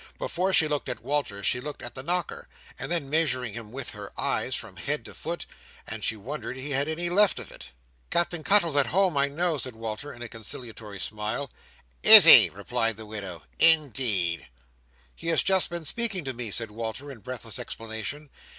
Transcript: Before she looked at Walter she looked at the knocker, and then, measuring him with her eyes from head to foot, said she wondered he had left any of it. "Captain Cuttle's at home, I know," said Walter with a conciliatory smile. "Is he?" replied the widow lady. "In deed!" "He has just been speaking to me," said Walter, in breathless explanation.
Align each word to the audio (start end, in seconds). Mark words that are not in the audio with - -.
Before 0.17 0.51
she 0.51 0.67
looked 0.67 0.89
at 0.89 1.03
Walter 1.03 1.43
she 1.43 1.61
looked 1.61 1.83
at 1.83 1.93
the 1.93 2.01
knocker, 2.01 2.47
and 2.79 2.91
then, 2.91 3.07
measuring 3.07 3.53
him 3.53 3.71
with 3.71 3.91
her 3.91 4.11
eyes 4.19 4.55
from 4.55 4.77
head 4.77 5.05
to 5.05 5.13
foot, 5.13 5.45
said 5.87 6.03
she 6.03 6.15
wondered 6.15 6.57
he 6.57 6.71
had 6.71 6.87
left 6.87 7.39
any 7.39 7.43
of 7.45 7.51
it. 7.51 7.69
"Captain 8.09 8.43
Cuttle's 8.43 8.75
at 8.75 8.87
home, 8.87 9.15
I 9.15 9.27
know," 9.27 9.59
said 9.59 9.75
Walter 9.75 10.11
with 10.11 10.23
a 10.23 10.27
conciliatory 10.27 10.99
smile. 10.99 11.51
"Is 12.01 12.25
he?" 12.25 12.49
replied 12.49 12.97
the 12.97 13.05
widow 13.05 13.43
lady. 13.59 13.73
"In 13.75 13.89
deed!" 13.91 14.47
"He 15.15 15.27
has 15.27 15.43
just 15.43 15.69
been 15.69 15.85
speaking 15.85 16.25
to 16.25 16.33
me," 16.33 16.49
said 16.49 16.71
Walter, 16.71 17.11
in 17.11 17.19
breathless 17.19 17.59
explanation. 17.59 18.31